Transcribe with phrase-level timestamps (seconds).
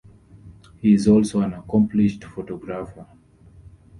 [0.79, 3.05] He is also an accomplished photographer.